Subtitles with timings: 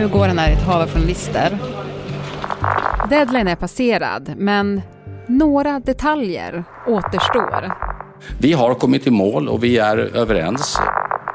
[0.00, 1.58] Nu går han här i ett hav av journalister.
[3.10, 4.82] Deadline är passerad, men
[5.26, 7.72] några detaljer återstår.
[8.38, 10.78] Vi har kommit i mål och vi är överens.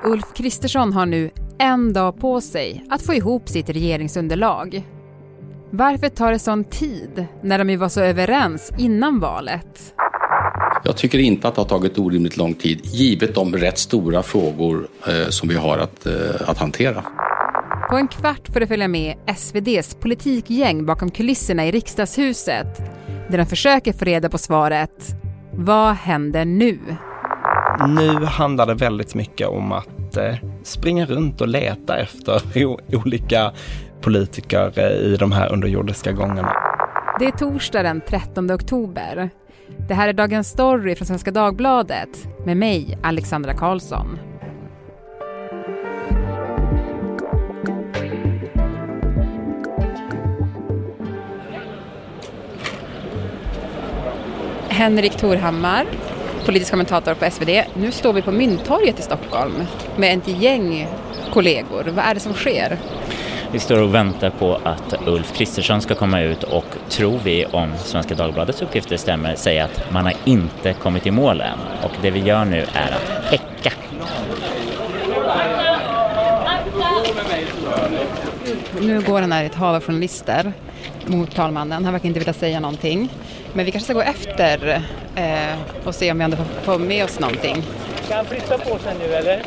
[0.05, 4.83] Ulf Kristersson har nu en dag på sig att få ihop sitt regeringsunderlag.
[5.71, 9.93] Varför tar det sån tid när de ju var så överens innan valet?
[10.83, 14.87] Jag tycker inte att det har tagit orimligt lång tid givet de rätt stora frågor
[15.07, 17.03] eh, som vi har att, eh, att hantera.
[17.95, 22.81] På en kvart får du följa med SVDs politikgäng bakom kulisserna i riksdagshuset
[23.29, 25.15] där de försöker få reda på svaret.
[25.53, 26.79] Vad händer nu?
[27.87, 32.41] Nu handlar det väldigt mycket om att eh, springa runt och leta efter
[32.95, 33.51] olika
[34.01, 36.53] politiker eh, i de här underjordiska gångarna.
[37.19, 39.29] Det är torsdag den 13 oktober.
[39.87, 44.19] Det här är Dagens Story från Svenska Dagbladet med mig, Alexandra Karlsson.
[54.75, 55.85] Henrik Torhammar,
[56.45, 57.63] politisk kommentator på SvD.
[57.73, 59.53] Nu står vi på Mynttorget i Stockholm
[59.97, 60.87] med ett gäng
[61.33, 61.83] kollegor.
[61.95, 62.77] Vad är det som sker?
[63.51, 67.73] Vi står och väntar på att Ulf Kristersson ska komma ut och tror vi, om
[67.77, 71.59] Svenska Dagbladets uppgifter stämmer, säga att man har inte kommit i mål än.
[71.83, 73.71] Och det vi gör nu är att häcka.
[78.81, 80.53] Nu går han här i ett hav av journalister
[81.05, 81.83] mot talmannen.
[81.83, 83.09] Han verkar inte vilja säga någonting.
[83.55, 84.81] Men vi kanske ska gå efter
[85.15, 87.63] eh, och se om vi ändå får, med oss någonting.
[88.07, 89.43] Kan han flytta på sig nu eller?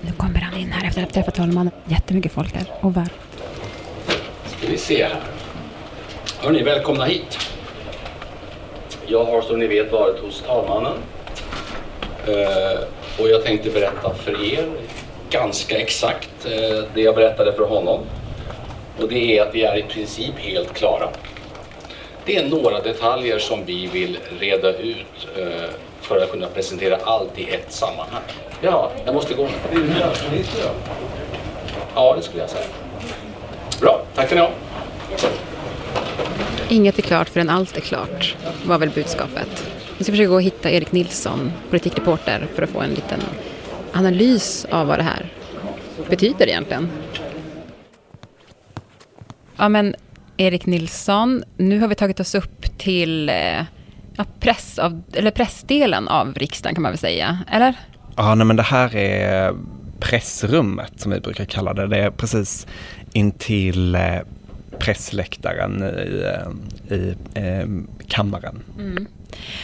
[0.00, 1.72] Nu kommer han in här efter att ha träffat talmannen.
[1.84, 2.72] Jättemycket folk här.
[2.80, 3.08] Och var.
[4.46, 5.20] Ska vi se här.
[6.38, 7.38] Hörni, välkomna hit.
[9.06, 10.98] Jag har som ni vet varit hos talmannen.
[12.26, 12.80] Eh,
[13.20, 14.68] och jag tänkte berätta för er
[15.30, 18.00] ganska exakt eh, det jag berättade för honom.
[19.00, 21.08] Och det är att vi är i princip helt klara.
[22.24, 27.38] Det är några detaljer som vi vill reda ut eh, för att kunna presentera allt
[27.38, 28.22] i ett sammanhang.
[28.60, 29.94] Ja, jag måste gå nu.
[31.94, 32.66] Ja, det skulle jag säga.
[33.80, 34.50] Bra, tack ska ni ha.
[36.68, 39.66] Inget är klart förrän allt är klart, var väl budskapet.
[39.98, 43.20] Vi ska försöka gå och hitta Erik Nilsson, politikreporter, för att få en liten
[43.92, 45.32] analys av vad det här
[46.10, 46.88] betyder egentligen.
[49.56, 49.94] Ja, men
[50.36, 53.64] Erik Nilsson, nu har vi tagit oss upp till eh,
[54.16, 57.74] ja, press av, eller pressdelen av riksdagen kan man väl säga, eller?
[58.16, 59.54] Ja, nej, men det här är
[60.00, 61.86] pressrummet som vi brukar kalla det.
[61.86, 62.66] Det är precis
[63.12, 64.20] intill eh,
[64.78, 67.66] pressläktaren i, eh, i eh,
[68.08, 68.62] kammaren.
[68.78, 69.06] Mm.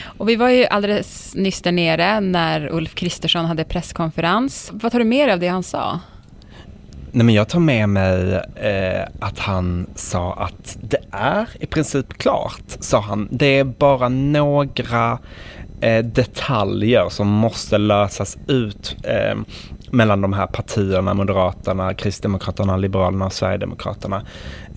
[0.04, 4.71] Och vi var ju alldeles nyss där nere när Ulf Kristersson hade presskonferens.
[4.72, 6.00] Vad tar du med dig av det han sa?
[7.16, 12.19] Nej, men jag tar med mig eh, att han sa att det är i princip
[12.19, 13.28] klart, sa han.
[13.31, 15.19] Det är bara några
[15.81, 19.37] eh, detaljer som måste lösas ut eh,
[19.91, 24.22] mellan de här partierna, Moderaterna, Kristdemokraterna, Liberalerna och Sverigedemokraterna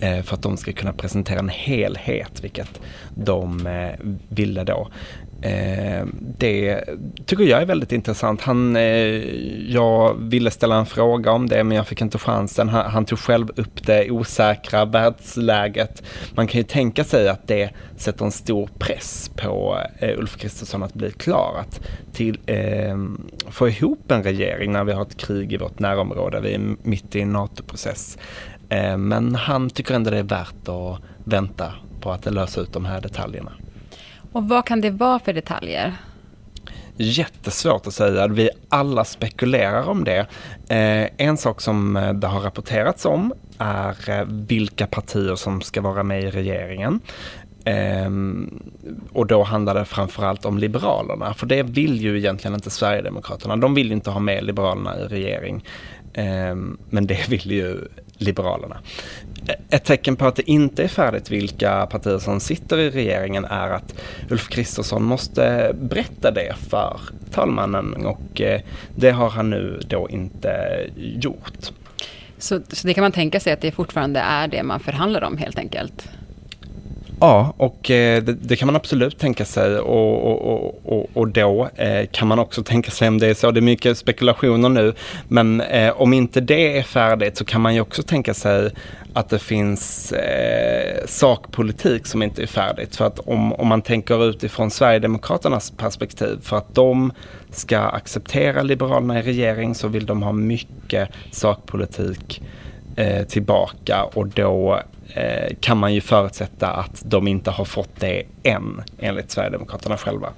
[0.00, 2.80] eh, för att de ska kunna presentera en helhet, vilket
[3.14, 4.88] de eh, ville då.
[5.42, 6.06] Eh,
[6.38, 6.84] det
[7.26, 8.40] tycker jag är väldigt intressant.
[8.40, 8.82] Han, eh,
[9.72, 12.68] jag ville ställa en fråga om det men jag fick inte chansen.
[12.68, 16.02] Han, han, tog själv upp det osäkra världsläget.
[16.34, 20.82] Man kan ju tänka sig att det sätter en stor press på eh, Ulf Kristersson
[20.82, 21.54] att bli klar.
[21.60, 21.80] Att
[22.20, 22.98] till, eh,
[23.50, 26.40] få ihop en regering när vi har ett krig i vårt närområde.
[26.40, 28.18] Vi är mitt i en NATO-process.
[28.68, 32.84] Eh, men han tycker ändå det är värt att vänta på att lösa ut de
[32.84, 33.52] här detaljerna.
[34.32, 35.96] Och vad kan det vara för detaljer?
[36.96, 38.26] Jättesvårt att säga.
[38.26, 40.26] Vi alla spekulerar om det.
[40.68, 45.80] Eh, en sak som eh, det har rapporterats om är eh, vilka partier som ska
[45.80, 47.00] vara med i regeringen.
[47.64, 48.62] Um,
[49.12, 53.56] och då handlar det framförallt om Liberalerna, för det vill ju egentligen inte Sverigedemokraterna.
[53.56, 55.64] De vill inte ha med Liberalerna i regering.
[56.16, 58.80] Um, men det vill ju Liberalerna.
[59.46, 63.44] E-, ett tecken på att det inte är färdigt vilka partier som sitter i regeringen
[63.44, 63.94] är att
[64.30, 68.60] Ulf Kristersson måste berätta det för talmannen och eh,
[68.96, 70.50] det har han nu då inte
[70.96, 71.72] gjort.
[72.38, 75.36] Så, så det kan man tänka sig att det fortfarande är det man förhandlar om
[75.36, 76.08] helt enkelt?
[77.20, 81.68] Ja, och eh, det, det, kan man absolut tänka sig och, och, och, och då
[81.76, 83.50] eh, kan man också tänka sig om det är så.
[83.50, 84.94] Det är mycket spekulationer nu,
[85.28, 88.70] men eh, om inte det är färdigt så kan man ju också tänka sig
[89.12, 92.96] att det finns eh, sakpolitik som inte är färdigt.
[92.96, 97.12] För att om, om man tänker utifrån Sverigedemokraternas perspektiv, för att de
[97.50, 102.42] ska acceptera Liberalerna i regering så vill de ha mycket sakpolitik
[102.96, 104.80] eh, tillbaka och då
[105.14, 110.28] eh, kan man ju förutsätta att de inte har fått det än, enligt Sverigedemokraterna själva.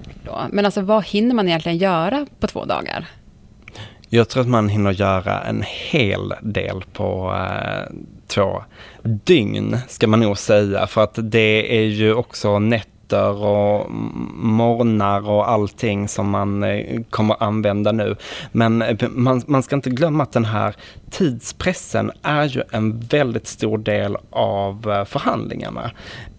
[0.49, 3.07] Men alltså vad hinner man egentligen göra på två dagar?
[4.09, 7.93] Jag tror att man hinner göra en hel del på eh,
[8.27, 8.63] två
[9.03, 10.87] dygn, ska man nog säga.
[10.87, 13.91] För att det är ju också nätt nätter och
[14.35, 18.15] morgnar och allting som man eh, kommer använda nu.
[18.51, 20.75] Men eh, man, man ska inte glömma att den här
[21.11, 25.91] tidspressen är ju en väldigt stor del av eh, förhandlingarna.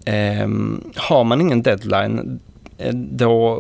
[0.04, 0.48] Eh,
[0.96, 2.40] har man ingen deadline
[2.92, 3.54] då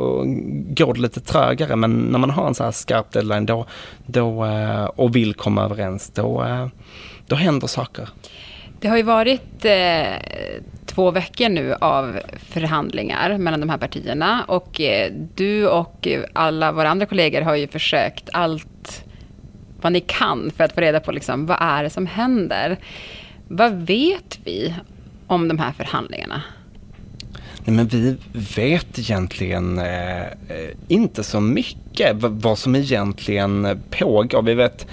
[0.68, 3.66] går det lite trögare men när man har en så här skarp deadline då,
[4.06, 4.46] då,
[4.96, 6.46] och vill komma överens då,
[7.26, 8.08] då händer saker.
[8.84, 10.16] Det har ju varit eh,
[10.86, 16.88] två veckor nu av förhandlingar mellan de här partierna och eh, du och alla våra
[16.90, 19.04] andra kollegor har ju försökt allt
[19.80, 22.76] vad ni kan för att få reda på liksom, vad är det som händer.
[23.48, 24.74] Vad vet vi
[25.26, 26.42] om de här förhandlingarna?
[27.66, 28.16] Nej, men vi
[28.56, 30.28] vet egentligen eh, eh
[30.88, 34.42] inte så mycket vad som egentligen pågår.
[34.42, 34.86] Vi vet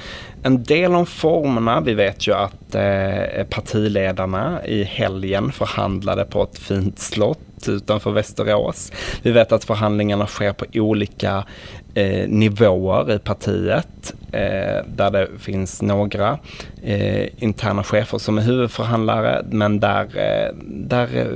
[0.43, 1.81] en del om formerna.
[1.81, 8.91] Vi vet ju att eh, partiledarna i helgen förhandlade på ett fint slott utanför Västerås.
[9.21, 11.43] Vi vet att förhandlingarna sker på olika
[11.93, 16.39] eh, nivåer i partiet eh, där det finns några
[16.83, 21.27] eh, interna chefer som är huvudförhandlare men där, eh, där eh,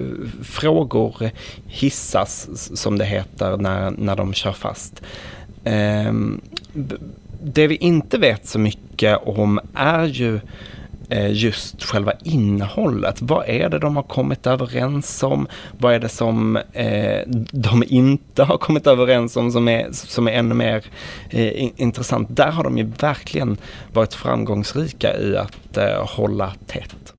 [0.43, 1.29] frågor
[1.67, 2.49] hissas
[2.79, 5.01] som det heter när, när de kör fast.
[5.63, 6.41] Ehm,
[7.43, 10.41] det vi inte vet så mycket om är ju eh,
[11.09, 13.21] Eh, just själva innehållet.
[13.21, 15.47] Vad är det de har kommit överens om?
[15.77, 17.21] Vad är det som eh,
[17.51, 20.85] de inte har kommit överens om som är, som är ännu mer
[21.29, 22.35] eh, intressant?
[22.35, 23.57] Där har de ju verkligen
[23.93, 25.77] varit framgångsrika i att
[26.09, 27.13] hålla tätt.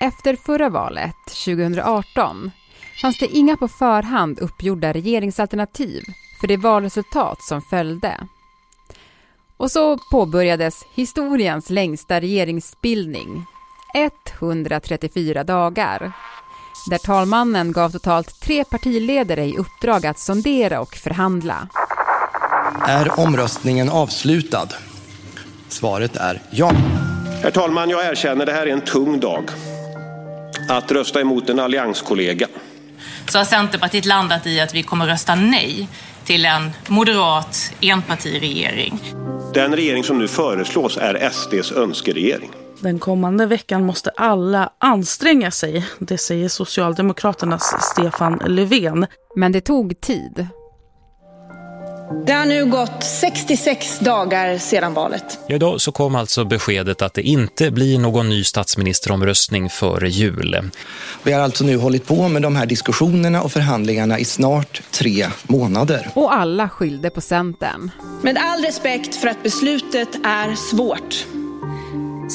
[0.00, 1.14] Efter förra valet,
[1.44, 2.50] 2018,
[3.02, 6.02] fanns det inga på förhand uppgjorda regeringsalternativ
[6.40, 8.16] för det valresultat som följde.
[9.56, 13.44] Och så påbörjades historiens längsta regeringsbildning,
[13.94, 16.12] 134 dagar,
[16.90, 21.68] där talmannen gav totalt tre partiledare i uppdrag att sondera och förhandla.
[22.86, 24.68] Är omröstningen avslutad?
[25.68, 26.72] Svaret är ja.
[27.42, 29.44] Herr talman, jag erkänner det här är en tung dag.
[30.68, 32.46] Att rösta emot en allianskollega
[33.30, 35.88] så har Centerpartiet landat i att vi kommer rösta nej
[36.30, 39.00] till en moderat enpartiregering.
[39.54, 42.50] Den regering som nu föreslås är SDs önskeregering.
[42.80, 49.06] Den kommande veckan måste alla anstränga sig, det säger Socialdemokraternas Stefan Löfven.
[49.36, 50.46] Men det tog tid.
[52.10, 55.38] Det har nu gått 66 dagar sedan valet.
[55.46, 60.70] Ja, idag så kom alltså beskedet att det inte blir någon ny statsministeromröstning före jul.
[61.22, 65.26] Vi har alltså nu hållit på med de här diskussionerna och förhandlingarna i snart tre
[65.42, 66.08] månader.
[66.14, 67.90] Och alla skyllde på Centern.
[68.22, 71.26] Med all respekt för att beslutet är svårt.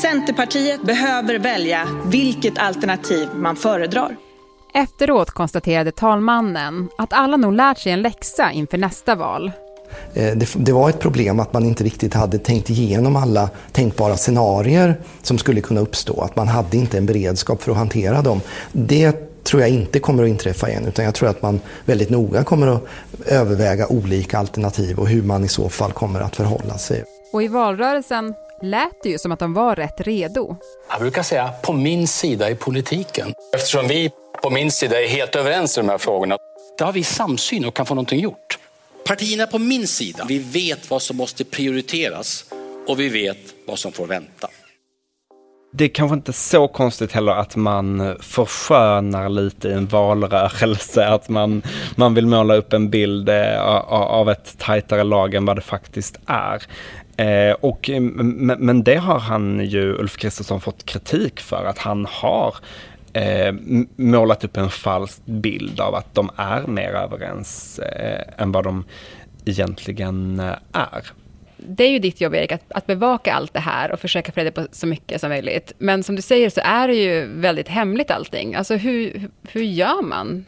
[0.01, 4.15] Centerpartiet behöver välja vilket alternativ man föredrar.
[4.73, 9.51] Efteråt konstaterade talmannen att alla nog lärt sig en läxa inför nästa val.
[10.13, 14.17] Eh, det, det, var ett problem att man inte riktigt hade tänkt igenom alla tänkbara
[14.17, 16.21] scenarier som skulle kunna uppstå.
[16.21, 18.41] Att man hade inte en beredskap för att hantera dem.
[18.71, 22.43] Det tror jag inte kommer att inträffa igen utan jag tror att man väldigt noga
[22.43, 22.83] kommer att
[23.25, 27.03] överväga olika alternativ och hur man i så fall kommer att förhålla sig.
[27.33, 30.55] Och i valrörelsen lät det ju som att de var rätt redo.
[30.89, 33.33] Jag brukar säga på min sida i politiken.
[33.55, 34.11] Eftersom vi
[34.41, 36.37] på min sida är helt överens i de här frågorna.
[36.77, 38.57] Där har vi samsyn och kan få någonting gjort.
[39.07, 42.45] Partierna på min sida, vi vet vad som måste prioriteras
[42.87, 44.47] och vi vet vad som får vänta.
[45.73, 51.29] Det är kanske inte så konstigt heller att man förskönar lite i en valrörelse, att
[51.29, 51.61] man,
[51.95, 53.59] man vill måla upp en bild eh,
[53.89, 56.63] av ett tajtare lag än vad det faktiskt är.
[57.17, 57.89] Eh, och,
[58.57, 62.55] men det har han ju, Ulf Kristersson, fått kritik för, att han har
[63.15, 63.53] eh,
[63.95, 68.83] målat upp en falsk bild av att de är mer överens eh, än vad de
[69.45, 71.05] egentligen eh, är.
[71.57, 74.39] det är ju ditt jobb, Erik, att, att bevaka allt det här och försöka få
[74.39, 75.73] reda på så mycket som möjligt.
[75.77, 78.55] Men som du säger så är det ju väldigt hemligt allting.
[78.55, 80.45] Alltså hur, hur gör man?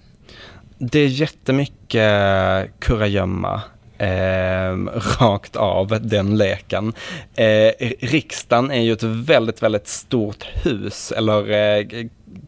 [0.77, 3.61] Det är jättemycket kurragömma.
[3.97, 4.75] Eh,
[5.19, 6.93] rakt av den leken.
[7.35, 11.85] Eh, riksdagen är ju ett väldigt, väldigt stort hus, eller eh,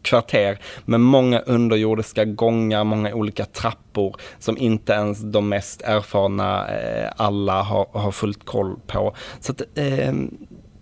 [0.02, 7.10] kvarter med många underjordiska gångar, många olika trappor som inte ens de mest erfarna eh,
[7.16, 9.14] alla har, har fullt koll på.
[9.40, 10.14] Så att, eh,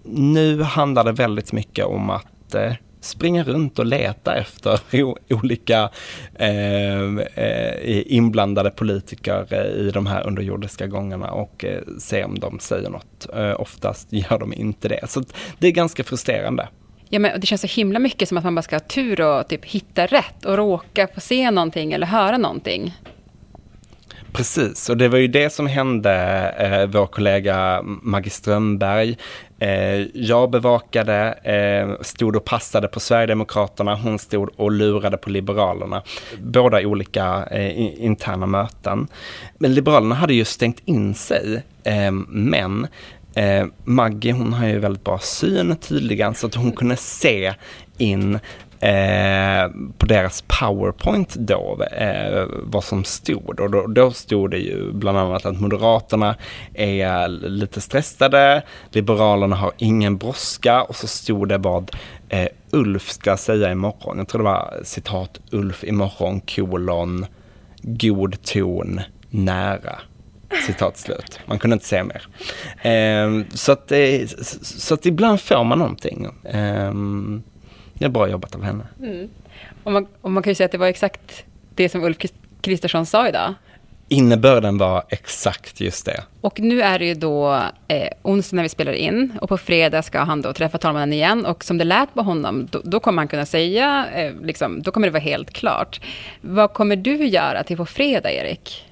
[0.05, 4.81] nu handlar det väldigt mycket om att eh, springa runt och leta efter
[5.35, 5.91] olika
[6.35, 12.91] eh, eh, inblandade politiker i de här underjordiska gångarna och eh, se om de säger
[12.91, 13.27] något.
[13.35, 15.11] Eh, oftast gör de inte det.
[15.11, 15.23] Så
[15.59, 16.69] det är ganska frustrerande.
[17.09, 19.49] Ja, men det känns så himla mycket som att man bara ska ha tur och
[19.49, 22.95] typ hitta rätt och råka få se någonting eller höra någonting.
[24.33, 26.15] Precis, och det var ju det som hände
[26.59, 29.17] eh, vår kollega Maggie Strömberg.
[29.59, 36.03] Eh, jag bevakade, eh, stod och passade på Sverigedemokraterna, hon stod och lurade på Liberalerna.
[36.41, 39.09] Båda olika eh, interna möten.
[39.59, 42.87] Men Liberalerna hade ju stängt in sig, eh, men
[43.35, 47.55] Eh, Maggie hon har ju väldigt bra syn tydligen så att hon kunde se
[47.99, 48.39] in
[48.81, 54.93] eh, på deras powerpoint då eh, vad som stod och då, då, stod det ju
[54.93, 56.37] bland annat att Moderaterna
[56.75, 61.91] är lite stressade, Liberalerna har ingen brådska och så stod det vad
[62.29, 64.19] eh, Ulf ska säga imorgon.
[64.19, 67.27] Jag tror det var citat Ulf imorgon kolon
[67.83, 69.01] god ton
[69.31, 69.99] nära.
[70.67, 71.41] Citat slut.
[71.47, 72.27] Man kunde inte säga mer.
[72.93, 73.93] Eh, så, att
[74.63, 76.27] så att ibland får man någonting.
[76.45, 77.43] Ehm,
[77.99, 78.87] det är bra jobbat av henne.
[79.03, 79.29] Mm.
[79.85, 82.17] Och, man, och man kan ju säga att det var exakt det som Ulf
[82.61, 83.55] Kristersson sa idag.
[84.11, 86.25] Innebörden var exakt just det.
[86.41, 90.03] Och nu är det ju då eh, onsdag när vi spelar in och på fredag
[90.03, 93.21] ska han då träffa talmannen igen och som det lät på honom, då, då kommer
[93.23, 96.01] han kunna säga, eh, liksom, då kommer det vara helt klart.
[96.41, 98.88] Vad kommer du göra till på fredag, Erik?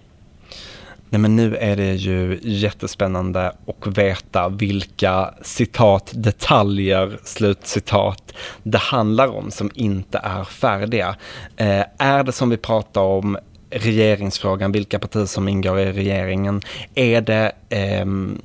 [1.09, 8.33] Nej men nu är det ju jättespännande att veta vilka citat, detaljer, slutcitat
[8.63, 11.17] det handlar om som inte är färdiga.
[11.57, 13.39] Eh, är det som vi pratar om
[13.71, 16.63] regeringsfrågan, vilka partier som ingår i regeringen?
[16.95, 18.43] Är det ehm,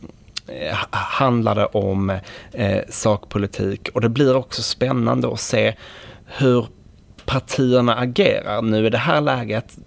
[0.48, 2.10] eh, handlar det om
[2.52, 3.90] eh, sakpolitik?
[3.94, 5.76] Och det blir också spännande att se
[6.26, 6.66] hur
[7.26, 9.78] partierna agerar nu i det här läget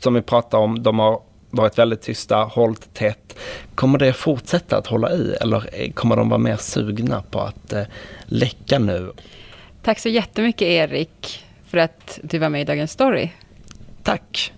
[0.00, 0.82] som vi pratar om.
[0.82, 3.38] De har varit väldigt tysta, hållit tätt.
[3.74, 7.82] Kommer det fortsätta att hålla i eller kommer de vara mer sugna på att eh,
[8.24, 9.12] läcka nu?
[9.82, 13.30] Tack så jättemycket Erik för att du var med i Dagens Story.
[14.02, 14.52] Tack.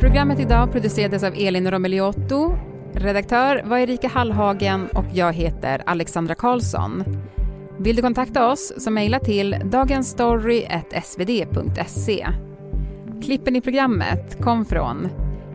[0.00, 2.58] Programmet idag producerades av Elin Romeliotto.
[2.94, 7.04] Redaktör var Erika Hallhagen och jag heter Alexandra Karlsson.
[7.80, 12.26] Vill du kontakta oss så mejla till dagensstory.svd.se.
[13.24, 15.08] Klippen i programmet kom från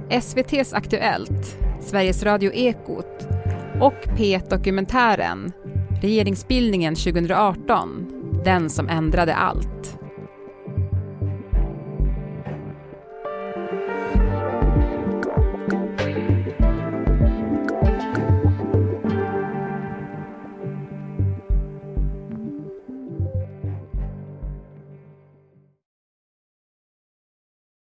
[0.10, 3.28] SVTs Aktuellt, Sveriges Radio Ekot
[3.82, 5.52] och P1 Dokumentären
[6.02, 8.08] Regeringsbildningen 2018,
[8.46, 10.03] den som ändrade allt.